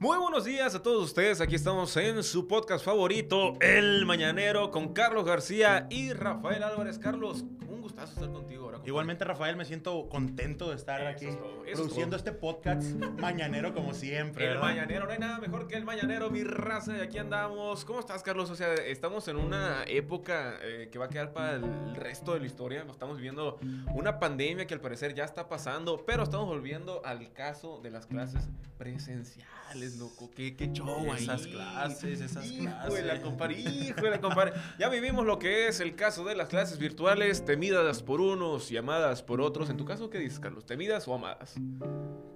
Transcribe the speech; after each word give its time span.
Muy 0.00 0.16
buenos 0.16 0.44
días 0.44 0.76
a 0.76 0.80
todos 0.80 1.02
ustedes. 1.02 1.40
Aquí 1.40 1.56
estamos 1.56 1.96
en 1.96 2.22
su 2.22 2.46
podcast 2.46 2.84
favorito, 2.84 3.54
El 3.60 4.06
Mañanero, 4.06 4.70
con 4.70 4.92
Carlos 4.92 5.24
García 5.24 5.88
y 5.90 6.12
Rafael 6.12 6.62
Álvarez. 6.62 7.00
Carlos, 7.00 7.44
gustazo 7.98 8.20
estar 8.20 8.32
contigo 8.32 8.62
ahora. 8.64 8.76
compadre. 8.76 8.88
Igualmente, 8.90 9.24
Rafael, 9.24 9.56
me 9.56 9.64
siento 9.64 10.08
contento 10.08 10.70
de 10.70 10.76
estar 10.76 11.00
Eso 11.00 11.10
aquí 11.10 11.26
es 11.26 11.38
todo, 11.38 11.64
eso 11.64 11.70
es 11.72 11.78
produciendo 11.78 12.16
este 12.16 12.32
podcast 12.32 12.82
mañanero 13.18 13.74
como 13.74 13.94
siempre. 13.94 14.44
El 14.44 14.50
¿verdad? 14.54 14.62
Mañanero, 14.68 15.06
no 15.06 15.12
hay 15.12 15.18
nada 15.18 15.38
mejor 15.38 15.66
que 15.68 15.76
el 15.76 15.84
Mañanero, 15.84 16.30
mi 16.30 16.44
raza, 16.44 16.96
y 16.96 17.00
aquí 17.00 17.18
andamos. 17.18 17.84
¿Cómo 17.84 18.00
estás, 18.00 18.22
Carlos? 18.22 18.50
O 18.50 18.56
sea, 18.56 18.74
estamos 18.74 19.26
en 19.28 19.36
una 19.36 19.84
época 19.86 20.58
eh, 20.62 20.88
que 20.92 20.98
va 20.98 21.06
a 21.06 21.08
quedar 21.08 21.32
para 21.32 21.56
el 21.56 21.94
resto 21.96 22.34
de 22.34 22.40
la 22.40 22.46
historia. 22.46 22.84
Estamos 22.90 23.16
viviendo 23.16 23.58
una 23.94 24.18
pandemia 24.18 24.66
que 24.66 24.74
al 24.74 24.80
parecer 24.80 25.14
ya 25.14 25.24
está 25.24 25.48
pasando, 25.48 26.04
pero 26.06 26.22
estamos 26.22 26.46
volviendo 26.46 27.02
al 27.04 27.32
caso 27.32 27.80
de 27.82 27.90
las 27.90 28.06
clases 28.06 28.48
presenciales, 28.78 29.96
loco. 29.98 30.30
¿Qué, 30.34 30.54
qué 30.56 30.72
show 30.72 31.12
ahí? 31.12 31.22
Esas 31.24 31.46
clases, 31.46 32.20
esas 32.20 32.46
Híjole, 32.46 33.02
clases. 33.02 33.20
compadre, 33.20 33.58
híjole, 33.60 34.20
compadre. 34.20 34.52
Ya 34.78 34.88
vivimos 34.88 35.26
lo 35.26 35.38
que 35.38 35.68
es 35.68 35.80
el 35.80 35.94
caso 35.96 36.24
de 36.24 36.36
las 36.36 36.48
clases 36.48 36.78
virtuales, 36.78 37.44
por 38.02 38.20
unos 38.20 38.70
y 38.70 38.76
amadas 38.76 39.22
por 39.22 39.40
otros. 39.40 39.70
En 39.70 39.76
tu 39.76 39.84
caso, 39.84 40.10
¿qué 40.10 40.18
dices, 40.18 40.38
Carlos? 40.38 40.66
¿Temidas 40.66 41.08
o 41.08 41.14
amadas? 41.14 41.54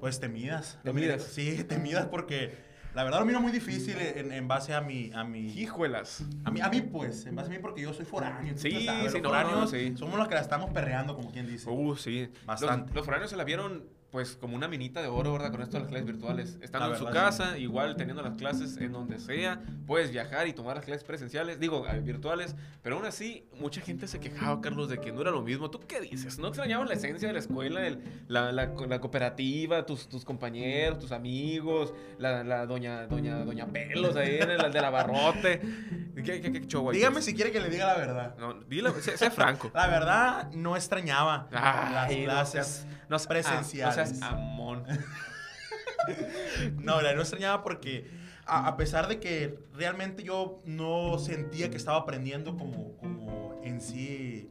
Pues 0.01 0.19
temidas. 0.19 0.79
Temidas. 0.83 1.23
Sí, 1.23 1.63
temidas 1.69 2.07
porque 2.07 2.57
la 2.95 3.05
verdad 3.05 3.21
lo 3.21 3.27
miro 3.27 3.41
muy 3.41 3.53
difícil 3.53 3.97
en, 3.99 4.33
en 4.33 4.49
base 4.49 4.75
a 4.75 4.81
mi, 4.81 5.11
a 5.15 5.25
mi, 5.25 5.47
Híjuelas. 5.53 6.25
a 6.45 6.51
mí, 6.51 6.61
a 6.61 6.69
mí 6.69 6.81
pues, 6.81 7.27
en 7.27 7.37
base 7.37 7.49
a 7.49 7.53
mí 7.53 7.59
porque 7.59 7.83
yo 7.83 7.93
soy 7.93 8.05
foráneo. 8.05 8.55
Sí, 8.57 8.71
ya 8.71 8.93
sabes, 8.93 9.13
sí, 9.13 9.19
los 9.19 9.23
no, 9.23 9.29
foráneos 9.29 9.61
no, 9.61 9.67
sí. 9.67 9.95
Somos 9.97 10.19
los 10.19 10.29
que 10.29 10.35
la 10.35 10.41
estamos 10.41 10.71
perreando, 10.71 11.15
como 11.15 11.31
quien 11.31 11.47
dice. 11.47 11.69
Uh, 11.69 11.97
sí. 11.97 12.31
Bastante. 12.47 12.89
Los, 12.89 12.97
los 12.97 13.05
foráneos 13.05 13.31
se 13.31 13.37
la 13.37 13.45
vieron, 13.45 13.85
pues, 14.13 14.37
como 14.37 14.55
una 14.55 14.69
minita 14.69 15.01
de 15.01 15.09
oro, 15.09 15.33
¿verdad? 15.33 15.51
Con 15.51 15.63
esto 15.63 15.79
de 15.79 15.81
las 15.81 15.89
clases 15.89 16.07
virtuales. 16.07 16.59
Estando 16.61 16.89
La 16.91 16.95
en 16.95 16.99
su 16.99 17.07
casa, 17.11 17.57
igual 17.59 17.97
teniendo 17.97 18.23
las 18.23 18.37
clases 18.37 18.77
en 18.77 18.93
donde 18.93 19.19
sea, 19.19 19.61
puedes 19.87 20.11
viajar 20.13 20.47
y 20.47 20.53
tomar 20.53 20.77
las 20.77 20.85
clases 20.85 21.03
presenciales, 21.03 21.59
digo, 21.59 21.87
eh, 21.89 21.99
virtuales. 22.01 22.55
Pero 22.83 22.97
aún 22.97 23.07
así, 23.07 23.49
mucha 23.59 23.81
gente 23.81 24.07
se 24.07 24.21
quejaba, 24.21 24.61
Carlos, 24.61 24.91
de 24.91 24.99
que 25.01 25.13
no 25.13 25.23
era 25.23 25.31
lo 25.31 25.41
mismo. 25.41 25.71
¿Tú 25.71 25.81
qué 25.89 25.99
dices? 26.03 26.39
¿No 26.39 26.49
extrañabas 26.49 26.89
la 26.89 26.95
esencia 26.95 27.27
de 27.29 27.33
la 27.33 27.41
escuela, 27.41 27.87
el- 27.87 28.01
la, 28.29 28.53
la- 28.53 28.67
la 28.67 29.01
cooperativa, 29.01 29.87
tus, 29.87 30.07
tus 30.07 30.27
compañeros, 30.27 30.99
tus 30.99 31.11
amigos, 31.13 31.95
la, 32.19 32.45
la 32.45 32.67
doña, 32.67 33.07
doña, 33.07 33.39
doña 33.47 33.67
Pelos 33.67 34.15
ahí, 34.17 34.37
en 34.41 34.51
el, 34.51 34.71
de 34.73 34.81
la 34.83 34.91
barrote? 34.91 35.61
¿Qué, 36.17 36.41
qué, 36.43 36.53
qué 36.53 36.61
show? 36.67 36.91
Dígame 36.93 37.23
si 37.23 37.35
quiere 37.35 37.51
que 37.51 37.61
le 37.61 37.71
diga 37.71 37.87
la 37.87 37.97
verdad. 37.97 38.37
No, 38.39 38.53
dile, 38.69 38.91
sé, 39.01 39.17
sé 39.17 39.31
franco. 39.31 39.71
La 39.73 39.87
verdad, 39.87 40.51
no 40.53 40.77
extrañaba 40.77 41.49
Ay, 41.51 42.27
las 42.27 42.51
clases 42.53 42.87
no 43.09 43.19
presenciales. 43.19 43.97
No 43.97 44.02
seas 44.07 44.23
amón. 44.23 44.85
No, 46.79 47.01
la 47.01 47.15
no 47.15 47.21
extrañaba 47.21 47.63
porque 47.63 48.11
a, 48.45 48.67
a 48.67 48.77
pesar 48.77 49.07
de 49.07 49.21
que 49.21 49.59
realmente 49.73 50.25
yo 50.25 50.61
no 50.65 51.19
sentía 51.19 51.71
que 51.71 51.77
estaba 51.77 51.99
aprendiendo 51.99 52.57
como, 52.57 52.97
como 52.97 53.61
en 53.63 53.81
sí, 53.81 54.51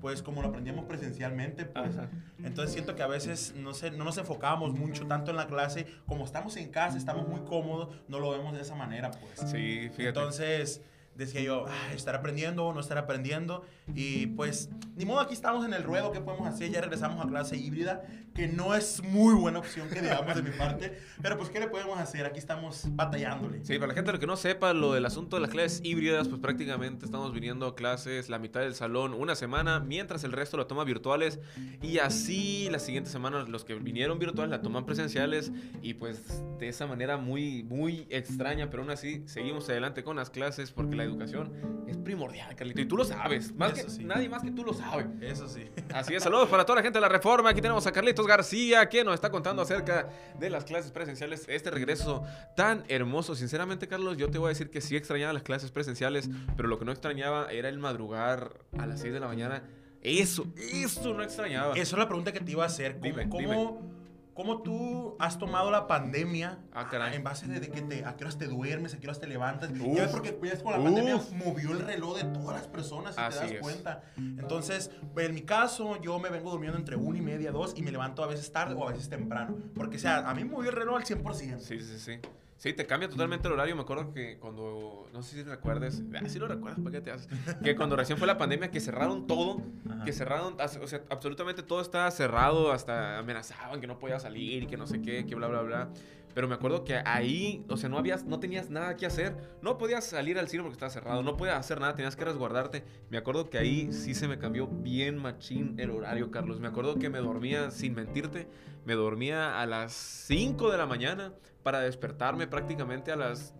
pues 0.00 0.22
como 0.22 0.42
lo 0.42 0.48
aprendíamos 0.48 0.86
presencialmente, 0.86 1.64
pues. 1.64 1.96
Ajá. 1.96 2.08
Entonces 2.42 2.72
siento 2.72 2.96
que 2.96 3.02
a 3.02 3.06
veces 3.06 3.54
no, 3.56 3.74
sé, 3.74 3.90
no 3.90 4.04
nos 4.04 4.18
enfocábamos 4.18 4.72
mucho 4.72 5.06
tanto 5.06 5.30
en 5.30 5.36
la 5.36 5.46
clase. 5.46 5.86
Como 6.06 6.24
estamos 6.24 6.56
en 6.56 6.70
casa, 6.70 6.96
estamos 6.96 7.28
muy 7.28 7.40
cómodos, 7.40 7.94
no 8.08 8.18
lo 8.18 8.30
vemos 8.30 8.54
de 8.54 8.62
esa 8.62 8.74
manera, 8.74 9.10
pues. 9.10 9.50
Sí, 9.50 9.90
fíjate. 9.90 10.08
Entonces 10.08 10.82
decía 11.14 11.40
yo, 11.42 11.66
"Ay, 11.68 11.96
estar 11.96 12.14
aprendiendo 12.14 12.64
o 12.66 12.72
no 12.72 12.80
estar 12.80 12.98
aprendiendo. 12.98 13.64
Y 13.94 14.28
pues, 14.28 14.70
ni 14.96 15.04
modo, 15.04 15.20
aquí 15.20 15.34
estamos 15.34 15.64
en 15.66 15.74
el 15.74 15.82
ruedo, 15.82 16.12
¿qué 16.12 16.20
podemos 16.20 16.48
hacer? 16.48 16.70
Ya 16.70 16.80
regresamos 16.80 17.24
a 17.24 17.28
clase 17.28 17.56
híbrida, 17.56 18.02
que 18.34 18.48
no 18.48 18.74
es 18.74 19.02
muy 19.02 19.34
buena 19.34 19.58
opción 19.58 19.88
que 19.88 20.00
digamos 20.00 20.34
de 20.34 20.42
mi 20.42 20.50
parte. 20.50 20.98
Pero 21.20 21.36
pues, 21.36 21.50
¿qué 21.50 21.60
le 21.60 21.68
podemos 21.68 21.98
hacer? 21.98 22.24
Aquí 22.24 22.38
estamos 22.38 22.84
batallándole. 22.90 23.64
Sí, 23.64 23.74
para 23.78 23.88
la 23.88 23.94
gente 23.94 24.18
que 24.18 24.26
no 24.26 24.36
sepa 24.36 24.72
lo 24.72 24.92
del 24.94 25.04
asunto 25.06 25.36
de 25.36 25.42
las 25.42 25.50
clases 25.50 25.80
híbridas, 25.84 26.28
pues 26.28 26.40
prácticamente 26.40 27.04
estamos 27.04 27.32
viniendo 27.32 27.66
a 27.66 27.74
clases 27.74 28.28
la 28.28 28.38
mitad 28.38 28.60
del 28.60 28.74
salón 28.74 29.14
una 29.14 29.34
semana, 29.34 29.80
mientras 29.80 30.24
el 30.24 30.32
resto 30.32 30.56
lo 30.56 30.66
toma 30.66 30.84
virtuales. 30.84 31.40
Y 31.82 31.98
así 31.98 32.68
la 32.70 32.78
siguiente 32.78 33.10
semana 33.10 33.42
los 33.42 33.64
que 33.64 33.74
vinieron 33.74 34.18
virtuales 34.18 34.50
la 34.50 34.62
toman 34.62 34.86
presenciales. 34.86 35.52
Y 35.82 35.94
pues 35.94 36.42
de 36.58 36.68
esa 36.68 36.86
manera 36.86 37.16
muy, 37.16 37.64
muy 37.64 38.06
extraña, 38.10 38.70
pero 38.70 38.82
aún 38.82 38.92
así 38.92 39.22
seguimos 39.26 39.68
adelante 39.68 40.04
con 40.04 40.16
las 40.16 40.30
clases 40.30 40.70
porque 40.70 40.96
la 41.00 41.06
educación 41.06 41.52
es 41.88 41.96
primordial, 41.96 42.54
Carlito. 42.54 42.80
Y 42.80 42.86
tú 42.86 42.96
lo 42.96 43.04
sabes. 43.04 43.54
Más 43.54 43.72
Eso 43.72 43.86
que, 43.86 43.90
sí. 43.90 44.04
Nadie 44.04 44.28
más 44.28 44.42
que 44.42 44.50
tú 44.50 44.64
lo 44.64 44.72
sabe. 44.74 45.06
Eso 45.20 45.48
sí. 45.48 45.68
Así 45.92 46.14
es, 46.14 46.22
saludos 46.22 46.48
para 46.48 46.64
toda 46.64 46.76
la 46.76 46.82
gente 46.82 46.98
de 46.98 47.00
la 47.00 47.08
Reforma. 47.08 47.50
Aquí 47.50 47.60
tenemos 47.60 47.86
a 47.86 47.92
Carlitos 47.92 48.26
García, 48.26 48.88
que 48.88 49.02
nos 49.02 49.14
está 49.14 49.30
contando 49.30 49.62
acerca 49.62 50.08
de 50.38 50.50
las 50.50 50.64
clases 50.64 50.92
presenciales. 50.92 51.46
Este 51.48 51.70
regreso 51.70 52.22
tan 52.56 52.84
hermoso. 52.88 53.34
Sinceramente, 53.34 53.88
Carlos, 53.88 54.16
yo 54.16 54.30
te 54.30 54.38
voy 54.38 54.46
a 54.46 54.48
decir 54.50 54.70
que 54.70 54.80
sí 54.80 54.96
extrañaba 54.96 55.32
las 55.32 55.42
clases 55.42 55.70
presenciales, 55.70 56.28
pero 56.56 56.68
lo 56.68 56.78
que 56.78 56.84
no 56.84 56.92
extrañaba 56.92 57.50
era 57.50 57.68
el 57.68 57.78
madrugar 57.78 58.60
a 58.78 58.86
las 58.86 59.00
6 59.00 59.12
de 59.12 59.20
la 59.20 59.26
mañana. 59.26 59.64
Eso, 60.02 60.46
eso 60.56 61.12
no 61.12 61.22
extrañaba. 61.22 61.74
Esa 61.74 61.82
es 61.82 61.98
la 61.98 62.06
pregunta 62.06 62.32
que 62.32 62.40
te 62.40 62.52
iba 62.52 62.62
a 62.62 62.66
hacer. 62.66 62.94
¿Cómo, 62.94 63.04
Dime, 63.04 63.28
cómo, 63.28 63.99
cómo 64.40 64.62
tú 64.62 65.16
has 65.18 65.38
tomado 65.38 65.70
la 65.70 65.86
pandemia 65.86 66.58
Ah, 66.72 66.88
caray. 66.90 67.14
en 67.16 67.22
base 67.22 67.46
de, 67.46 67.60
de 67.60 67.68
que 67.68 67.82
te, 67.82 68.06
a 68.06 68.16
qué 68.16 68.24
horas 68.24 68.38
te 68.38 68.46
duermes, 68.46 68.94
a 68.94 68.98
qué 68.98 69.06
horas 69.06 69.20
te 69.20 69.26
levantas? 69.26 69.70
Uf. 69.70 69.78
Ya 69.96 70.04
ves 70.04 70.10
porque 70.12 70.32
pues, 70.32 70.62
con 70.62 70.72
la 70.72 70.82
pandemia 70.82 71.16
Uf. 71.16 71.30
movió 71.32 71.72
el 71.72 71.80
reloj 71.80 72.16
de 72.16 72.24
todas 72.24 72.56
las 72.56 72.66
personas, 72.68 73.14
si 73.16 73.20
Así 73.20 73.38
te 73.38 73.44
das 73.44 73.52
es. 73.52 73.60
cuenta. 73.60 74.02
Entonces, 74.16 74.90
en 75.16 75.34
mi 75.34 75.42
caso, 75.42 76.00
yo 76.00 76.18
me 76.18 76.30
vengo 76.30 76.50
durmiendo 76.50 76.78
entre 76.78 76.96
una 76.96 77.18
y 77.18 77.22
media, 77.22 77.52
dos, 77.52 77.74
y 77.76 77.82
me 77.82 77.90
levanto 77.92 78.24
a 78.24 78.26
veces 78.28 78.50
tarde 78.50 78.74
o 78.74 78.88
a 78.88 78.92
veces 78.92 79.10
temprano. 79.10 79.56
Porque, 79.74 79.96
o 79.96 80.00
sea, 80.00 80.18
a 80.30 80.34
mí 80.34 80.44
movió 80.44 80.70
el 80.70 80.76
reloj 80.76 80.96
al 80.96 81.04
100%. 81.04 81.58
Sí, 81.60 81.80
sí, 81.80 81.98
sí. 81.98 82.18
Sí, 82.60 82.74
te 82.74 82.84
cambia 82.84 83.08
totalmente 83.08 83.48
el 83.48 83.54
horario. 83.54 83.74
Me 83.74 83.80
acuerdo 83.80 84.12
que 84.12 84.36
cuando, 84.38 85.08
no 85.14 85.22
sé 85.22 85.36
si 85.36 85.42
recuerdes, 85.44 86.02
ah, 86.14 86.28
sí 86.28 86.38
lo 86.38 86.46
recuerdas, 86.46 86.78
¿para 86.78 86.90
qué 86.90 87.00
te 87.00 87.10
haces? 87.10 87.26
Que 87.62 87.74
cuando 87.74 87.96
recién 87.96 88.18
fue 88.18 88.26
la 88.26 88.36
pandemia, 88.36 88.70
que 88.70 88.80
cerraron 88.80 89.26
todo, 89.26 89.62
Ajá. 89.90 90.04
que 90.04 90.12
cerraron, 90.12 90.56
o 90.60 90.86
sea, 90.86 91.00
absolutamente 91.08 91.62
todo 91.62 91.80
estaba 91.80 92.10
cerrado, 92.10 92.70
hasta 92.70 93.20
amenazaban 93.20 93.80
que 93.80 93.86
no 93.86 93.98
podía 93.98 94.20
salir 94.20 94.64
y 94.64 94.66
que 94.66 94.76
no 94.76 94.86
sé 94.86 95.00
qué, 95.00 95.24
que 95.24 95.34
bla, 95.34 95.48
bla, 95.48 95.62
bla. 95.62 95.88
Pero 96.34 96.48
me 96.48 96.54
acuerdo 96.54 96.84
que 96.84 97.00
ahí, 97.04 97.64
o 97.68 97.76
sea, 97.76 97.88
no 97.88 97.98
habías, 97.98 98.24
no 98.24 98.40
tenías 98.40 98.70
nada 98.70 98.96
que 98.96 99.06
hacer. 99.06 99.36
No 99.62 99.78
podías 99.78 100.04
salir 100.04 100.38
al 100.38 100.48
cine 100.48 100.62
porque 100.62 100.74
estaba 100.74 100.90
cerrado. 100.90 101.22
No 101.22 101.36
podías 101.36 101.58
hacer 101.58 101.80
nada, 101.80 101.94
tenías 101.94 102.16
que 102.16 102.24
resguardarte. 102.24 102.84
Me 103.08 103.18
acuerdo 103.18 103.50
que 103.50 103.58
ahí 103.58 103.92
sí 103.92 104.14
se 104.14 104.28
me 104.28 104.38
cambió 104.38 104.66
bien 104.66 105.16
machín 105.18 105.74
el 105.78 105.90
horario, 105.90 106.30
Carlos. 106.30 106.60
Me 106.60 106.68
acuerdo 106.68 106.98
que 106.98 107.10
me 107.10 107.18
dormía, 107.18 107.70
sin 107.70 107.94
mentirte, 107.94 108.46
me 108.84 108.94
dormía 108.94 109.60
a 109.60 109.66
las 109.66 109.92
5 109.92 110.70
de 110.70 110.78
la 110.78 110.86
mañana 110.86 111.32
para 111.62 111.80
despertarme 111.80 112.46
prácticamente 112.46 113.12
a 113.12 113.16
las 113.16 113.54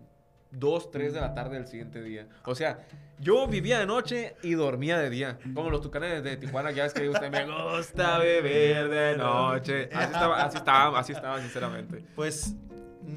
2, 0.51 0.91
3 0.91 1.13
de 1.13 1.21
la 1.21 1.33
tarde 1.33 1.55
del 1.55 1.67
siguiente 1.67 2.01
día. 2.01 2.27
O 2.45 2.55
sea, 2.55 2.85
yo 3.19 3.47
vivía 3.47 3.79
de 3.79 3.85
noche 3.85 4.35
y 4.43 4.53
dormía 4.53 4.97
de 4.97 5.09
día. 5.09 5.39
Como 5.53 5.69
los 5.69 5.81
tucanes 5.81 6.23
de 6.23 6.37
Tijuana, 6.37 6.71
ya 6.71 6.85
es 6.85 6.93
que 6.93 7.07
usted 7.09 7.31
me 7.31 7.45
gusta 7.45 8.17
beber 8.19 8.89
de 8.89 9.17
noche. 9.17 9.89
Así 9.93 10.05
estaba, 10.05 10.43
así 10.43 10.57
estaba, 10.57 10.99
así 10.99 11.13
estaba, 11.13 11.39
sinceramente. 11.39 12.03
Pues 12.15 12.55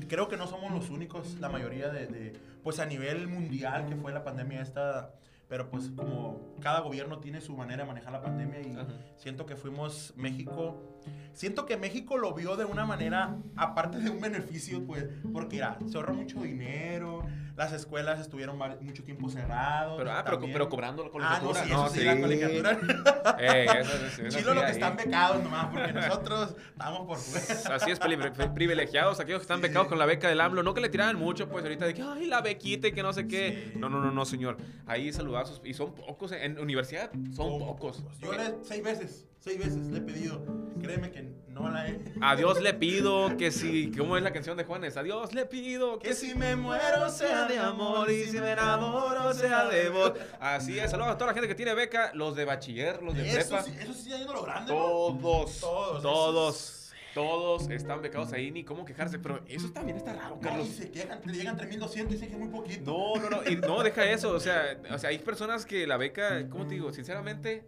creo 0.08 0.28
que 0.28 0.36
no 0.36 0.46
somos 0.46 0.72
los 0.72 0.90
únicos, 0.90 1.38
la 1.40 1.48
mayoría 1.48 1.88
de, 1.88 2.06
de, 2.06 2.32
pues 2.62 2.78
a 2.78 2.86
nivel 2.86 3.28
mundial 3.28 3.86
que 3.86 3.96
fue 3.96 4.12
la 4.12 4.24
pandemia 4.24 4.62
esta, 4.62 5.14
pero 5.48 5.70
pues 5.70 5.90
como 5.94 6.54
cada 6.60 6.80
gobierno 6.80 7.18
tiene 7.18 7.40
su 7.40 7.56
manera 7.56 7.82
de 7.84 7.88
manejar 7.88 8.12
la 8.12 8.22
pandemia 8.22 8.60
y 8.60 8.72
Ajá. 8.72 8.86
siento 9.16 9.46
que 9.46 9.56
fuimos 9.56 10.14
México, 10.16 10.93
siento 11.32 11.66
que 11.66 11.76
México 11.76 12.16
lo 12.18 12.32
vio 12.34 12.56
de 12.56 12.64
una 12.64 12.84
manera, 12.86 13.36
aparte 13.56 13.98
de 13.98 14.10
un 14.10 14.20
beneficio, 14.20 14.84
pues, 14.86 15.06
porque 15.32 15.58
era, 15.58 15.78
se 15.86 15.96
ahorró 15.96 16.14
mucho 16.14 16.40
dinero, 16.40 17.24
las 17.56 17.72
escuelas 17.72 18.18
estuvieron 18.20 18.58
mucho 18.80 19.04
tiempo 19.04 19.28
cerrados. 19.28 19.94
Pero, 19.96 20.10
ah, 20.12 20.22
pero, 20.24 20.40
pero 20.40 20.68
cobrando 20.68 21.04
la 21.04 21.10
Ah, 21.28 21.38
no, 21.40 21.48
colegiatura. 21.50 21.64
sí, 21.64 21.70
eso 21.72 21.88
sí, 21.88 22.04
la 22.04 22.20
colegiatura. 22.20 22.78
Eh, 23.38 23.66
eso, 23.80 23.92
eso, 24.06 24.22
Chilo 24.38 24.50
sí, 24.50 24.54
lo 24.54 24.60
que 24.60 24.66
ahí. 24.66 24.72
están 24.72 24.96
becados 24.96 25.42
nomás, 25.42 25.66
porque 25.72 25.92
nosotros 25.92 26.54
estamos 26.72 27.06
por 27.06 27.16
fuera. 27.16 27.74
Así 27.76 27.90
es, 27.90 27.98
pri- 27.98 28.16
pri- 28.16 28.48
privilegiados, 28.54 29.18
aquellos 29.20 29.40
que 29.40 29.44
están 29.44 29.58
Sí. 29.58 29.62
becados 29.68 29.88
con 29.88 29.98
la 29.98 30.04
beca 30.06 30.28
del 30.28 30.40
AMLO. 30.40 30.62
No 30.62 30.74
que 30.74 30.80
le 30.80 30.88
tiraran 30.88 31.16
mucho, 31.18 31.48
pues 31.48 31.62
ahorita 31.64 31.86
de 31.86 31.94
que, 31.94 32.02
ay, 32.02 32.26
la 32.26 32.40
bequita 32.42 32.88
y 32.88 32.92
que 32.92 33.02
no 33.02 33.12
sé 33.12 33.26
qué. 33.26 33.70
Sí. 33.72 33.78
No, 33.78 33.88
no, 33.88 34.00
no, 34.00 34.10
no, 34.10 34.24
señor. 34.24 34.56
Ahí 34.86 35.12
saludazos. 35.12 35.60
Y 35.64 35.74
son 35.74 35.94
pocos. 35.94 36.32
En 36.32 36.58
universidad 36.58 37.10
son 37.34 37.58
pocos. 37.60 38.04
Yo 38.20 38.32
le, 38.32 38.56
seis 38.62 38.82
veces, 38.82 39.26
seis 39.40 39.58
veces 39.58 39.76
le 39.88 39.98
he 39.98 40.02
pedido. 40.02 40.44
Créeme 40.94 41.10
que 41.10 41.22
no 41.48 41.68
la 41.68 41.88
he. 41.88 41.98
A 42.20 42.36
Dios 42.36 42.60
le 42.62 42.72
pido 42.74 43.36
que 43.36 43.50
si, 43.50 43.90
¿cómo 43.96 44.16
es 44.16 44.22
la 44.22 44.32
canción 44.32 44.56
de 44.56 44.64
Juanes? 44.64 44.96
A 44.96 45.02
Dios 45.02 45.34
le 45.34 45.44
pido 45.46 45.98
que 45.98 46.08
Que 46.10 46.14
si 46.14 46.34
me 46.34 46.54
muero 46.56 47.08
sea 47.10 47.46
de 47.46 47.58
amor 47.58 48.10
y 48.10 48.24
si 48.24 48.38
me 48.38 48.52
enamoro 48.52 49.32
sea 49.34 49.64
de 49.66 49.88
vos. 49.88 50.12
Así 50.40 50.78
es, 50.78 50.90
saludos 50.90 51.12
a 51.12 51.18
toda 51.18 51.28
la 51.28 51.34
gente 51.34 51.48
que 51.48 51.54
tiene 51.54 51.74
beca, 51.74 52.12
los 52.14 52.36
de 52.36 52.44
bachiller, 52.44 53.02
los 53.02 53.14
de 53.14 53.28
Eso 53.28 53.48
prepa. 53.50 53.62
sí, 53.64 53.72
eso 53.80 53.92
sí, 53.92 54.10
yendo 54.10 54.32
lo 54.34 54.42
grande. 54.42 54.72
¿no? 54.72 54.78
Todos, 54.78 55.60
Todos, 55.60 56.02
todos, 56.02 56.92
todos 57.14 57.70
están 57.70 58.02
becados 58.02 58.32
ahí, 58.32 58.50
ni 58.50 58.62
cómo 58.64 58.84
quejarse, 58.84 59.18
pero 59.18 59.40
eso 59.48 59.70
también 59.70 59.96
está 59.96 60.12
raro, 60.12 60.36
No, 60.36 60.40
Carlos. 60.40 60.68
y 60.68 60.72
se 60.72 60.90
quejan, 60.90 61.20
le 61.24 61.32
llegan 61.32 61.56
3200 61.56 62.12
y 62.12 62.14
dicen 62.14 62.28
que 62.28 62.34
es 62.34 62.40
muy 62.40 62.50
poquito. 62.56 62.84
No, 62.92 63.20
no, 63.20 63.30
no, 63.42 63.50
y 63.50 63.56
no, 63.56 63.82
deja 63.82 64.04
eso, 64.10 64.30
o 64.32 64.40
sea, 64.40 64.78
o 64.92 64.98
sea, 64.98 65.10
hay 65.10 65.18
personas 65.18 65.64
que 65.66 65.86
la 65.86 65.96
beca, 65.96 66.48
¿cómo 66.48 66.66
te 66.66 66.74
digo? 66.74 66.92
Sinceramente, 66.92 67.64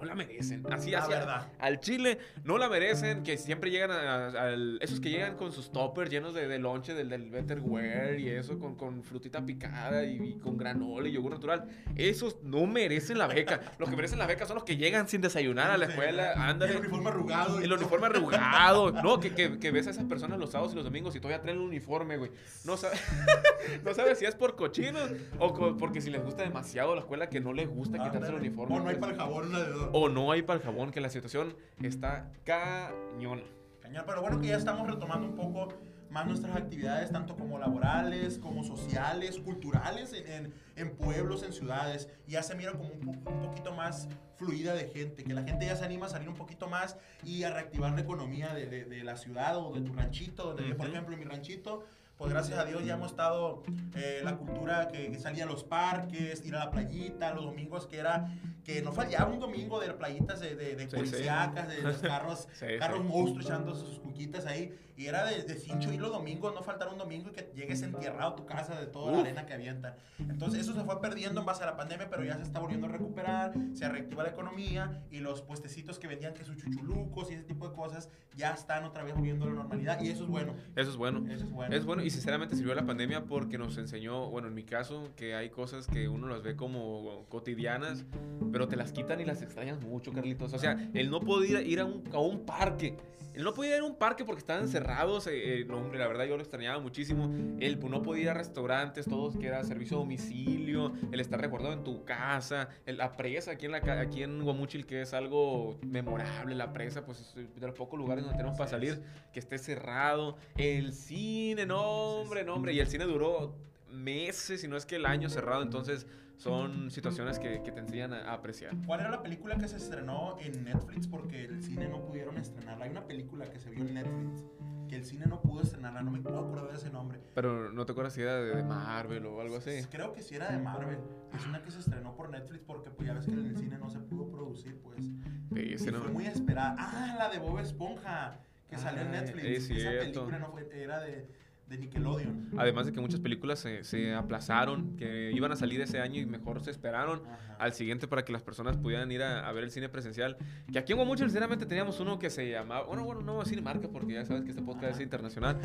no 0.00 0.06
la 0.06 0.14
merecen. 0.14 0.64
Así, 0.72 0.90
La 0.90 0.98
así. 1.00 1.10
verdad. 1.10 1.48
Al 1.58 1.80
Chile 1.80 2.18
no 2.44 2.58
la 2.58 2.68
merecen, 2.68 3.22
que 3.22 3.36
siempre 3.36 3.70
llegan 3.70 3.90
a, 3.90 4.26
a- 4.28 4.54
esos 4.80 5.00
que 5.00 5.10
llegan 5.10 5.36
con 5.36 5.52
sus 5.52 5.70
toppers 5.70 6.10
llenos 6.10 6.34
de, 6.34 6.48
de 6.48 6.58
lonche 6.58 6.94
del, 6.94 7.08
del 7.08 7.30
Betterware 7.30 8.18
y 8.18 8.28
eso, 8.30 8.58
con, 8.58 8.74
con 8.76 9.02
frutita 9.02 9.44
picada 9.44 10.04
y, 10.04 10.16
y 10.22 10.38
con 10.38 10.56
granola 10.56 11.08
y 11.08 11.12
yogur 11.12 11.32
natural. 11.32 11.68
Esos 11.96 12.42
no 12.42 12.66
merecen 12.66 13.18
la 13.18 13.26
beca. 13.26 13.60
Los 13.78 13.88
que 13.90 13.96
merecen 13.96 14.18
la 14.18 14.26
beca 14.26 14.46
son 14.46 14.54
los 14.56 14.64
que 14.64 14.76
llegan 14.76 15.08
sin 15.08 15.20
desayunar 15.20 15.70
a 15.70 15.76
la 15.76 15.86
escuela, 15.86 16.32
ándale. 16.36 16.72
El 16.72 16.78
uniforme 16.80 17.10
arrugado. 17.10 17.60
y 17.60 17.64
El 17.64 17.68
todo. 17.70 17.78
uniforme 17.80 18.06
arrugado. 18.06 18.92
No, 18.92 19.20
que, 19.20 19.34
que, 19.34 19.58
que 19.58 19.70
ves 19.70 19.86
a 19.86 19.90
esas 19.90 20.04
personas 20.04 20.38
los 20.38 20.50
sábados 20.50 20.72
y 20.72 20.76
los 20.76 20.84
domingos 20.84 21.14
y 21.16 21.20
todavía 21.20 21.42
traen 21.42 21.58
el 21.58 21.64
uniforme, 21.64 22.16
güey. 22.16 22.30
No 22.64 22.76
sabes 22.76 23.00
no 23.84 23.94
sabe 23.94 24.14
si 24.14 24.24
es 24.24 24.34
por 24.34 24.56
cochinos 24.56 25.10
o 25.38 25.52
co- 25.52 25.76
porque 25.76 26.00
si 26.00 26.10
les 26.10 26.22
gusta 26.22 26.42
demasiado 26.42 26.94
la 26.94 27.00
escuela 27.02 27.28
que 27.28 27.40
no 27.40 27.52
les 27.52 27.68
gusta 27.68 27.98
quitarse 28.02 28.28
el 28.30 28.36
uniforme. 28.36 28.76
O 28.76 28.80
no 28.80 28.88
hay 28.88 28.96
pues. 28.96 28.98
para 28.98 29.12
el 29.12 29.18
jabón, 29.18 29.48
una 29.48 29.60
de 29.60 29.70
dos. 29.70 29.89
O 29.92 30.08
no 30.08 30.30
hay 30.30 30.42
para 30.42 30.58
el 30.58 30.64
jabón, 30.64 30.90
que 30.90 31.00
la 31.00 31.10
situación 31.10 31.56
está 31.82 32.30
cañona. 32.44 33.42
Cañón, 33.80 34.04
pero 34.06 34.20
bueno 34.20 34.40
que 34.40 34.48
ya 34.48 34.56
estamos 34.56 34.86
retomando 34.88 35.26
un 35.26 35.34
poco 35.34 35.68
más 36.10 36.26
nuestras 36.26 36.56
actividades, 36.56 37.10
tanto 37.12 37.36
como 37.36 37.58
laborales, 37.58 38.38
como 38.38 38.64
sociales, 38.64 39.38
culturales, 39.38 40.12
en, 40.12 40.26
en- 40.46 40.54
en 40.76 40.96
pueblos, 40.96 41.42
en 41.44 41.52
ciudades. 41.52 42.08
Y 42.26 42.32
ya 42.32 42.42
se 42.42 42.54
mira 42.56 42.72
como 42.72 42.88
un, 42.88 43.08
un 43.08 43.42
poquito 43.42 43.72
más 43.74 44.08
fluida 44.36 44.74
de 44.74 44.88
gente, 44.88 45.22
que 45.24 45.34
la 45.34 45.42
gente 45.42 45.66
ya 45.66 45.76
se 45.76 45.84
anima 45.84 46.06
a 46.06 46.08
salir 46.08 46.28
un 46.28 46.34
poquito 46.34 46.68
más 46.68 46.96
y 47.24 47.42
a 47.44 47.50
reactivar 47.52 47.92
la 47.92 48.00
economía 48.00 48.54
de, 48.54 48.66
de- 48.66 48.84
de 48.84 49.04
la 49.04 49.16
ciudad 49.16 49.56
o 49.58 49.72
de 49.72 49.80
tu 49.82 49.92
ranchito, 49.92 50.44
donde 50.44 50.68
yo, 50.68 50.76
por 50.76 50.86
Ujú. 50.86 50.94
ejemplo, 50.94 51.14
en 51.14 51.20
mi 51.20 51.26
ranchito, 51.26 51.84
pues 52.20 52.32
gracias 52.34 52.58
a 52.58 52.66
Dios 52.66 52.84
ya 52.84 52.94
hemos 52.96 53.12
estado 53.12 53.62
eh, 53.94 54.20
la 54.22 54.36
cultura 54.36 54.88
que, 54.88 55.10
que 55.10 55.18
salía 55.18 55.44
a 55.44 55.46
los 55.46 55.64
parques, 55.64 56.44
ir 56.44 56.54
a 56.54 56.66
la 56.66 56.70
playita, 56.70 57.32
los 57.32 57.46
domingos 57.46 57.86
que 57.86 57.96
era, 57.96 58.30
que 58.62 58.82
no 58.82 58.92
fallaba 58.92 59.30
un 59.32 59.40
domingo 59.40 59.80
de 59.80 59.90
playitas 59.94 60.38
de, 60.38 60.54
de, 60.54 60.76
de 60.76 60.82
Sí, 60.82 60.90
sí. 60.90 60.96
policíacas, 60.96 61.66
de 61.68 61.80
los 61.80 61.96
carros 61.96 62.46
Sí, 62.52 62.66
carros 62.78 62.98
sí. 63.00 63.04
monstruos 63.08 63.46
echando 63.46 63.74
sus 63.74 63.98
cuquitas 64.00 64.44
ahí. 64.44 64.78
Y 64.98 65.06
era 65.06 65.24
de, 65.24 65.42
de 65.44 65.54
cincho 65.54 65.90
ir 65.94 65.98
los 66.02 66.12
domingos, 66.12 66.54
no 66.54 66.62
faltar 66.62 66.88
un 66.88 66.98
domingo 66.98 67.30
y 67.30 67.32
que 67.32 67.50
llegues 67.56 67.80
entierrado 67.80 68.32
a 68.32 68.36
tu 68.36 68.44
casa 68.44 68.78
de 68.78 68.86
toda 68.86 69.12
la 69.12 69.18
Uf. 69.20 69.24
arena 69.24 69.46
que 69.46 69.54
avientan. 69.54 69.94
Entonces 70.18 70.60
eso 70.60 70.74
se 70.74 70.84
fue 70.84 71.00
perdiendo 71.00 71.40
en 71.40 71.46
base 71.46 71.62
a 71.62 71.66
la 71.66 71.76
pandemia, 71.78 72.10
pero 72.10 72.22
ya 72.22 72.36
se 72.36 72.42
está 72.42 72.60
volviendo 72.60 72.86
a 72.86 72.90
recuperar, 72.90 73.54
se 73.72 73.88
reactiva 73.88 74.24
la 74.24 74.28
economía 74.28 75.00
y 75.10 75.20
los 75.20 75.40
puestecitos 75.40 75.98
que 75.98 76.06
vendían 76.06 76.34
que 76.34 76.44
sus 76.44 76.58
chuchulucos 76.58 77.30
y 77.30 77.34
ese 77.34 77.44
tipo 77.44 77.66
de 77.66 77.74
cosas 77.74 78.10
ya 78.36 78.50
están 78.52 78.84
otra 78.84 79.02
vez 79.02 79.14
volviendo 79.14 79.46
a 79.46 79.48
la 79.48 79.54
normalidad 79.54 80.02
y 80.02 80.10
eso 80.10 80.24
es 80.24 80.28
bueno. 80.28 80.54
Eso 80.76 80.90
es 80.90 80.96
bueno. 80.96 81.24
Eso 81.32 81.44
es 81.46 81.50
bueno. 81.50 81.74
Es 81.74 81.84
bueno 81.86 82.02
y 82.02 82.09
sinceramente 82.10 82.54
sirvió 82.56 82.74
la 82.74 82.84
pandemia 82.86 83.24
porque 83.24 83.56
nos 83.58 83.78
enseñó, 83.78 84.28
bueno, 84.30 84.48
en 84.48 84.54
mi 84.54 84.64
caso, 84.64 85.10
que 85.16 85.34
hay 85.34 85.50
cosas 85.50 85.86
que 85.86 86.08
uno 86.08 86.28
las 86.28 86.42
ve 86.42 86.56
como 86.56 87.24
cotidianas, 87.28 88.04
pero 88.52 88.68
te 88.68 88.76
las 88.76 88.92
quitan 88.92 89.20
y 89.20 89.24
las 89.24 89.42
extrañas 89.42 89.80
mucho, 89.80 90.12
Carlitos. 90.12 90.52
O 90.52 90.58
sea, 90.58 90.90
el 90.94 91.10
no 91.10 91.20
poder 91.20 91.66
ir 91.66 91.80
a 91.80 91.84
un, 91.84 92.02
a 92.12 92.18
un 92.18 92.44
parque. 92.44 92.96
El 93.32 93.44
no 93.44 93.54
podía 93.54 93.76
ir 93.76 93.82
a 93.82 93.84
un 93.84 93.94
parque 93.94 94.24
porque 94.24 94.40
estaban 94.40 94.66
cerrados. 94.68 95.28
eh, 95.28 95.60
eh, 95.60 95.64
no, 95.64 95.76
hombre, 95.78 96.00
la 96.00 96.08
verdad 96.08 96.24
yo 96.24 96.36
lo 96.36 96.42
extrañaba 96.42 96.80
muchísimo. 96.80 97.32
El 97.60 97.78
no 97.78 98.02
poder 98.02 98.22
ir 98.22 98.28
a 98.28 98.34
restaurantes, 98.34 99.06
todos 99.06 99.36
que 99.36 99.46
era 99.46 99.62
servicio 99.62 99.96
a 99.98 100.00
domicilio. 100.00 100.92
El 101.12 101.20
estar 101.20 101.40
recordado 101.40 101.72
en 101.72 101.84
tu 101.84 102.04
casa. 102.04 102.68
el- 102.86 102.96
la 102.98 103.16
presa 103.16 103.52
aquí 103.52 103.66
en, 103.66 103.72
la, 103.72 103.78
aquí 104.00 104.24
en 104.24 104.42
Guamuchil, 104.42 104.84
que 104.84 105.02
es 105.02 105.14
algo 105.14 105.78
memorable. 105.86 106.56
La 106.56 106.72
presa, 106.72 107.04
pues 107.06 107.20
es 107.20 107.34
de 107.60 107.66
los 107.66 107.76
pocos 107.76 107.96
lugares 107.98 108.24
donde 108.24 108.36
tenemos 108.36 108.58
para 108.58 108.68
salir 108.68 109.00
que 109.32 109.38
esté 109.38 109.58
cerrado. 109.58 110.36
El 110.56 110.92
cine, 110.92 111.66
no, 111.66 111.99
hombre, 112.00 112.44
no, 112.44 112.54
hombre. 112.54 112.72
Y 112.72 112.80
el 112.80 112.86
cine 112.86 113.04
duró 113.04 113.56
meses, 113.90 114.60
si 114.60 114.68
no 114.68 114.76
es 114.76 114.86
que 114.86 114.96
el 114.96 115.06
año 115.06 115.28
cerrado. 115.28 115.62
Entonces, 115.62 116.06
son 116.36 116.90
situaciones 116.90 117.38
que, 117.38 117.62
que 117.62 117.70
te 117.72 117.80
enseñan 117.80 118.12
a, 118.14 118.30
a 118.30 118.32
apreciar. 118.34 118.74
¿Cuál 118.86 119.00
era 119.00 119.10
la 119.10 119.22
película 119.22 119.56
que 119.56 119.68
se 119.68 119.76
estrenó 119.76 120.38
en 120.40 120.64
Netflix 120.64 121.06
porque 121.06 121.44
el 121.44 121.62
cine 121.62 121.88
no 121.88 122.02
pudieron 122.04 122.38
estrenarla? 122.38 122.84
Hay 122.86 122.90
una 122.90 123.06
película 123.06 123.50
que 123.50 123.58
se 123.58 123.70
vio 123.70 123.84
en 123.84 123.94
Netflix 123.94 124.44
que 124.88 124.96
el 124.96 125.04
cine 125.04 125.26
no 125.26 125.40
pudo 125.40 125.62
estrenarla, 125.62 126.02
no 126.02 126.10
me 126.10 126.18
puedo 126.20 126.38
acordar 126.40 126.68
de 126.68 126.76
ese 126.76 126.90
nombre. 126.90 127.20
Pero 127.34 127.70
no 127.70 127.86
te 127.86 127.92
acuerdas 127.92 128.12
si 128.14 128.22
era 128.22 128.40
de, 128.40 128.56
de 128.56 128.62
Marvel 128.64 129.24
o 129.26 129.40
algo 129.40 129.56
así. 129.58 129.70
Creo 129.88 130.12
que 130.12 130.20
sí 130.22 130.34
era 130.34 130.50
de 130.50 130.58
Marvel. 130.58 130.98
Es 131.36 131.46
una 131.46 131.62
que 131.62 131.70
se 131.70 131.78
estrenó 131.78 132.16
por 132.16 132.28
Netflix 132.30 132.64
porque 132.66 132.90
pues 132.90 133.06
ya 133.06 133.14
ves 133.14 133.26
que 133.26 133.32
en 133.32 133.46
el 133.46 133.56
cine 133.56 133.78
no 133.78 133.88
se 133.88 134.00
pudo 134.00 134.28
producir, 134.30 134.80
pues. 134.82 134.98
Sí, 134.98 135.60
Y 135.60 135.74
ese 135.74 135.92
no- 135.92 136.00
fue 136.00 136.10
muy 136.10 136.26
esperada. 136.26 136.74
Ah, 136.76 137.14
la 137.18 137.28
de 137.28 137.38
Bob 137.38 137.60
Esponja, 137.60 138.40
que 138.68 138.78
salió 138.78 139.02
en 139.02 139.08
Ah, 139.14 139.20
Netflix. 139.20 139.44
es 139.46 139.70
Esa 139.70 139.90
película 139.90 140.38
no 140.40 140.50
fue, 140.50 140.68
era 140.72 140.98
de, 141.00 141.28
de 141.70 141.78
Nickelodeon. 141.78 142.50
Además 142.58 142.86
de 142.86 142.92
que 142.92 143.00
muchas 143.00 143.20
películas 143.20 143.60
se, 143.60 143.84
se 143.84 144.12
aplazaron, 144.12 144.96
que 144.96 145.30
iban 145.32 145.52
a 145.52 145.56
salir 145.56 145.80
ese 145.80 146.00
año 146.00 146.20
y 146.20 146.26
mejor 146.26 146.60
se 146.62 146.70
esperaron 146.72 147.22
Ajá. 147.24 147.56
al 147.60 147.72
siguiente 147.72 148.08
para 148.08 148.24
que 148.24 148.32
las 148.32 148.42
personas 148.42 148.76
pudieran 148.76 149.10
ir 149.12 149.22
a, 149.22 149.48
a 149.48 149.52
ver 149.52 149.62
el 149.64 149.70
cine 149.70 149.88
presencial. 149.88 150.36
Que 150.72 150.80
aquí 150.80 150.92
en 150.92 150.98
Guamuchil, 150.98 151.26
sinceramente, 151.26 151.66
teníamos 151.66 152.00
uno 152.00 152.18
que 152.18 152.28
se 152.28 152.50
llamaba. 152.50 152.86
Bueno, 152.86 153.04
bueno, 153.04 153.20
no 153.22 153.34
voy 153.34 153.42
a 153.42 153.44
decir 153.44 153.62
marca 153.62 153.88
porque 153.88 154.14
ya 154.14 154.24
sabes 154.24 154.42
que 154.42 154.50
este 154.50 154.62
podcast 154.62 154.96
es 154.96 155.00
internacional. 155.00 155.58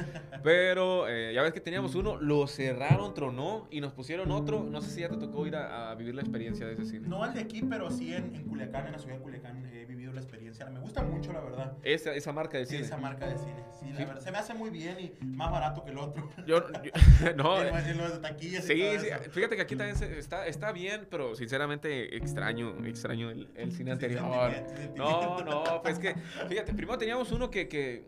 Pero 0.44 1.08
eh, 1.10 1.34
ya 1.34 1.42
ves 1.42 1.54
que 1.54 1.60
teníamos 1.60 1.96
uno, 1.96 2.18
lo 2.18 2.46
cerraron, 2.46 3.16
tronó 3.16 3.68
y 3.72 3.82
nos 3.82 3.92
pusieron 3.92 4.32
otro. 4.32 4.64
No 4.64 4.82
sé 4.82 4.92
si 4.92 5.02
ya 5.02 5.10
te 5.10 5.18
tocó 5.18 5.48
ir 5.48 5.56
a, 5.56 5.90
a 5.90 5.96
vivir 5.96 6.14
la 6.14 6.22
experiencia 6.22 6.68
de 6.68 6.74
ese 6.74 6.86
cine. 6.86 7.08
No 7.08 7.24
al 7.24 7.34
de 7.34 7.42
aquí, 7.42 7.64
pero 7.68 7.90
sí 7.90 8.14
en, 8.14 8.36
en 8.36 8.44
Culiacán, 8.44 8.86
en 8.86 8.92
la 8.92 9.00
ciudad 9.00 9.16
de 9.18 9.24
Culiacán, 9.24 9.64
vivido 9.64 9.95
la 10.16 10.22
experiencia. 10.22 10.66
Me 10.68 10.80
gusta 10.80 11.04
mucho, 11.04 11.32
la 11.34 11.42
verdad. 11.42 11.74
Esa, 11.84 12.14
esa 12.14 12.32
marca 12.34 12.58
de 12.58 12.66
Sí, 12.66 12.76
cine. 12.76 12.86
esa 12.88 12.98
marca 12.98 13.28
de 13.28 13.38
cine. 13.38 13.64
Sí, 13.80 13.86
la 13.92 13.98
Sí. 13.98 14.06
verdad. 14.06 14.22
Se 14.22 14.32
me 14.32 14.38
hace 14.38 14.54
muy 14.54 14.70
bien 14.70 14.98
y 15.00 15.26
más 15.26 15.52
barato 15.52 15.84
que 15.84 15.92
el 15.92 15.98
otro. 15.98 16.30
Yo, 16.48 16.64
yo- 16.84 16.92
no, 17.36 17.62
en, 17.62 17.76
eh, 17.76 17.92
en 17.92 17.98
los 17.98 18.14
de 18.14 18.20
taquillas 18.20 18.64
y 18.66 18.68
Sí, 18.74 18.82
todo 18.82 19.00
sí, 19.24 19.30
fíjate 19.32 19.56
que 19.56 19.62
aquí 19.62 19.76
también 19.76 19.96
se- 19.98 20.18
está, 20.18 20.48
está 20.48 20.72
bien, 20.72 21.08
pero 21.10 21.36
sinceramente 21.36 22.16
extraño, 22.18 22.86
extraño 22.86 23.30
el, 23.30 23.50
el 23.56 23.72
cine 23.72 23.92
anterior. 23.92 24.52
sentimiento, 24.54 24.96
No, 24.96 25.64
no, 25.66 25.82
pues 25.82 26.00
que, 26.00 26.16
fíjate, 26.50 26.74
primero 26.74 26.98
teníamos 26.98 27.32
uno 27.32 27.50
que, 27.52 27.68
que 27.68 28.08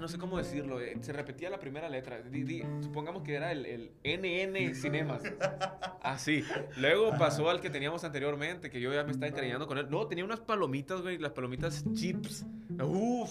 no 0.00 0.08
sé 0.08 0.18
cómo 0.18 0.38
decirlo, 0.38 0.80
eh, 0.80 0.96
se 1.00 1.12
repetía 1.12 1.50
la 1.50 1.58
primera 1.58 1.88
letra. 1.88 2.20
Di- 2.22 2.42
di- 2.44 2.62
supongamos 2.80 3.22
que 3.22 3.34
era 3.34 3.52
el, 3.52 3.66
el 3.66 3.90
NN 4.04 4.74
Cinemas. 4.74 5.22
Así. 6.02 6.44
Luego 6.76 7.12
pasó 7.18 7.48
al 7.50 7.60
que 7.60 7.70
teníamos 7.70 8.04
anteriormente, 8.04 8.70
que 8.70 8.80
yo 8.80 8.92
ya 8.92 9.04
me 9.04 9.12
estaba 9.12 9.28
encariñando 9.28 9.66
con 9.66 9.78
él. 9.78 9.86
No, 9.90 10.06
tenía 10.06 10.24
unas 10.24 10.40
palomitas, 10.40 11.02
güey, 11.02 11.18
las 11.18 11.32
palomitas 11.32 11.84
chips. 11.94 12.44
Uf, 12.84 13.30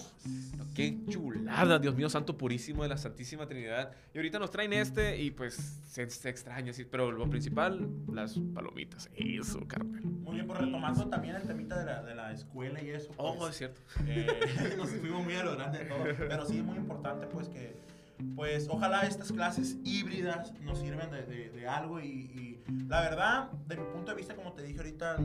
qué 0.76 0.98
chulada, 1.10 1.78
Dios 1.80 1.96
mío, 1.96 2.10
santo 2.10 2.38
purísimo 2.38 2.84
de 2.84 2.90
la 2.90 2.98
Santísima 2.98 3.48
Trinidad. 3.48 3.92
Y 4.14 4.18
ahorita 4.18 4.40
nos 4.40 4.50
traen 4.52 4.74
este 4.74 5.22
y 5.22 5.32
pues 5.32 5.54
se, 5.88 6.10
se 6.10 6.30
extraña, 6.30 6.74
sí, 6.74 6.86
pero 6.86 7.12
lo 7.12 7.30
principal, 7.30 7.88
las 8.12 8.38
palomitas. 8.54 9.10
Eso, 9.16 9.60
Carmen. 9.68 10.22
Muy 10.24 10.36
bien, 10.36 10.48
pues 10.48 10.60
retomando 10.60 11.08
también 11.08 11.36
el 11.36 11.44
temita 11.44 11.78
de 11.80 11.86
la, 11.86 12.04
de 12.04 12.16
la 12.16 12.32
escuela 12.34 12.82
y 12.82 12.90
eso. 12.90 13.12
Oh, 13.18 13.36
pues, 13.38 13.52
es 13.52 13.58
cierto. 13.58 13.82
eh, 14.08 14.28
nos 14.78 14.90
fuimos 14.90 15.24
muy 15.24 15.36
a 15.36 15.44
lo 15.44 15.56
grande 15.56 15.80
de 15.80 15.86
todo. 15.86 16.04
Pero 16.18 16.46
sí 16.46 16.58
es 16.58 16.64
muy 16.64 16.78
importante, 16.78 17.28
pues, 17.28 17.48
que, 17.48 17.78
pues, 18.36 18.68
ojalá 18.70 19.02
estas 19.06 19.32
clases 19.32 19.78
híbridas 19.86 20.52
nos 20.62 20.80
sirvan 20.80 21.12
de, 21.12 21.24
de- 21.24 21.50
de 21.52 21.68
algo. 21.68 22.00
Y, 22.02 22.08
y 22.08 22.64
la 22.88 23.02
verdad, 23.02 23.52
de 23.68 23.78
mi 23.78 23.84
punto 23.94 24.12
de 24.12 24.18
vista, 24.18 24.36
como 24.36 24.52
te 24.54 24.64
dije 24.64 24.80
ahorita, 24.80 25.18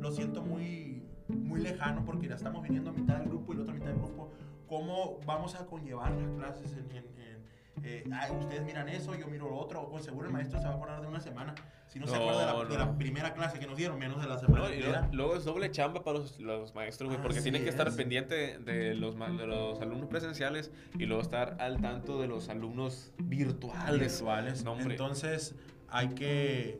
lo 0.00 0.10
siento 0.10 0.42
muy, 0.42 1.01
muy 1.32 1.60
lejano 1.60 2.04
porque 2.04 2.28
ya 2.28 2.34
estamos 2.36 2.62
viniendo 2.62 2.90
a 2.90 2.92
mitad 2.92 3.16
del 3.18 3.28
grupo 3.28 3.52
y 3.52 3.56
la 3.56 3.62
otra 3.62 3.74
mitad 3.74 3.86
del 3.88 3.98
grupo. 3.98 4.30
¿Cómo 4.66 5.18
vamos 5.26 5.54
a 5.54 5.66
conllevar 5.66 6.12
las 6.12 6.30
clases 6.32 6.72
en... 6.76 6.90
en- 6.96 7.12
en, 7.22 7.42
eh, 7.84 8.04
ay, 8.12 8.30
ustedes 8.38 8.62
miran 8.64 8.88
eso, 8.90 9.14
yo 9.16 9.26
miro 9.28 9.48
lo 9.48 9.56
otro. 9.56 9.88
Pues 9.90 10.04
seguro 10.04 10.26
el 10.28 10.32
maestro 10.32 10.60
se 10.60 10.66
va 10.66 10.74
a 10.74 10.76
acordar 10.76 11.00
de 11.00 11.08
una 11.08 11.20
semana. 11.20 11.54
Si 11.88 11.98
no, 11.98 12.06
se 12.06 12.12
No, 12.16 12.20
acuerda 12.22 12.40
de 12.40 12.58
la, 12.64 12.68
de 12.68 12.78
la 12.78 12.84
no. 12.86 12.98
primera 12.98 13.32
clase 13.34 13.58
que 13.58 13.66
nos 13.66 13.76
dieron, 13.76 13.98
menos 13.98 14.20
de 14.20 14.28
la 14.28 14.38
semana. 14.38 14.66
No, 14.68 14.74
y 14.74 14.78
luego, 14.80 15.06
luego 15.12 15.36
es 15.36 15.44
doble 15.44 15.70
chamba 15.70 16.04
para 16.04 16.18
los, 16.18 16.38
los 16.38 16.74
maestros, 16.74 17.10
güey, 17.10 17.20
porque 17.22 17.40
tienen 17.40 17.64
que 17.64 17.70
estar 17.70 17.88
es. 17.88 17.94
pendiente 17.94 18.58
de 18.58 18.94
los, 18.94 19.18
de 19.18 19.46
los 19.46 19.80
alumnos 19.80 20.06
presenciales 20.08 20.70
y 20.98 21.06
luego 21.06 21.22
estar 21.22 21.56
al 21.60 21.80
tanto 21.80 22.20
de 22.20 22.28
los 22.28 22.50
alumnos 22.50 23.12
virtuales. 23.18 24.00
virtuales. 24.20 24.64
No. 24.64 24.78
Entonces, 24.78 25.54
hay 25.88 26.08
que. 26.10 26.78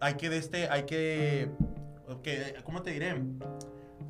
Hay 0.00 0.14
que 0.14 0.30
de 0.30 0.38
este. 0.38 0.68
Hay 0.68 0.84
que. 0.84 1.50
Que- 2.22 2.54
¿Cómo 2.64 2.82
te 2.82 2.90
diré? 2.90 3.14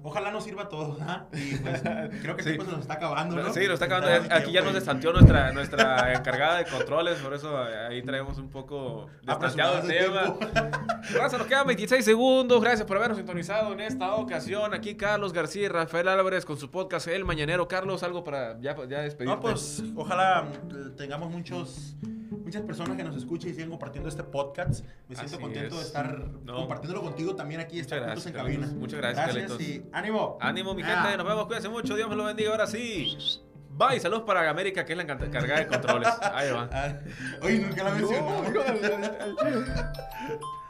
Ojalá 0.03 0.31
nos 0.31 0.45
sirva 0.45 0.65
a 0.65 0.69
todos, 0.69 1.01
¿ah? 1.01 1.27
Y 1.33 1.57
pues, 1.57 1.81
creo 2.23 2.37
que 2.37 2.43
Sí. 2.43 2.51
el 2.51 2.55
tiempo 2.57 2.65
se 2.65 2.71
nos 2.73 2.81
está 2.83 2.95
acabando, 2.95 3.37
¿no? 3.37 3.53
Sí, 3.53 3.61
nos 3.65 3.81
está 3.81 3.87
acabando. 3.87 4.35
Aquí 4.35 4.53
ya 4.53 4.61
nos 4.61 4.71
y- 4.71 4.75
destanteó 4.75 5.13
nuestra, 5.13 5.53
nuestra 5.53 6.13
encargada 6.15 6.59
de 6.59 6.65
controles, 6.65 7.19
por 7.19 7.35
eso 7.35 7.57
ahí 7.59 8.03
traemos 8.03 8.39
un 8.39 8.49
poco 8.49 9.09
destanteado 9.23 9.79
el 9.79 9.79
Apresurados 9.81 9.89
de 9.89 10.51
tema. 10.55 11.01
Raza, 11.15 11.39
nos 11.39 11.47
quedan 11.49 11.67
26 11.67 12.05
segundos. 12.05 12.61
Gracias 12.63 12.87
por 12.87 12.97
habernos 12.99 13.17
sintonizado 13.19 13.73
en 13.73 13.81
esta 13.81 14.15
ocasión. 14.15 14.75
Aquí 14.75 14.97
Carlos 14.97 15.33
García 15.33 15.63
y 15.65 15.69
Rafael 15.69 16.07
Álvarez 16.09 16.45
con 16.45 16.57
su 16.57 16.71
podcast 16.71 17.09
El 17.09 17.25
Mañanero. 17.25 17.67
Carlos, 17.67 18.03
algo 18.05 18.23
para 18.23 18.61
ya, 18.61 18.77
ya 18.89 19.01
despedirte. 19.01 19.35
No, 19.37 19.41
pues 19.41 19.83
ojalá 19.97 20.47
tengamos 20.97 21.31
muchos, 21.31 21.97
muchas 22.47 22.63
personas 22.63 22.97
que 22.97 23.03
nos 23.05 23.17
escuchen 23.17 23.51
y 23.51 23.55
sigan 23.55 23.71
compartiendo 23.71 24.09
este 24.09 24.23
podcast. 24.23 24.85
Me 25.09 25.17
siento 25.17 25.35
Así 25.35 25.43
contento 25.43 25.75
es. 25.75 25.81
de 25.81 25.87
estar 25.87 26.19
No. 26.45 26.55
compartiéndolo 26.57 27.03
contigo 27.03 27.35
también 27.35 27.61
aquí, 27.61 27.79
Muchas 27.81 27.99
estar 27.99 28.09
juntos 28.09 28.27
en 28.27 28.33
gracias, 28.33 28.59
cabina. 28.61 28.79
Muchas 28.81 28.99
gracias, 29.01 29.27
Carlitos. 29.27 29.61
y 29.61 29.85
ánimo. 29.93 30.39
Ánimo, 30.41 30.75
mi 30.75 30.83
Ah. 30.83 31.03
gente. 31.03 31.17
Nos 31.19 31.27
vemos. 31.27 31.47
Cuídense 31.47 31.69
mucho. 31.69 31.97
Dios 31.97 32.09
me 32.09 32.17
lo 32.17 32.25
bendiga. 32.25 32.53
Ahora 32.53 32.67
sí. 32.67 33.19
Bye. 33.77 34.01
Saludos 34.01 34.23
para 34.25 34.49
América, 34.49 34.85
que 34.87 34.93
es 34.93 34.97
la 34.97 35.03
encargada 35.03 35.59
de 35.59 35.67
controles. 35.67 36.09
Ahí 36.33 36.51
va. 36.51 36.71
Ah, 36.73 36.95
Oye, 37.43 37.59
nunca 37.59 37.85
la 37.85 37.99
no, 37.99 38.11
no. 38.11 38.45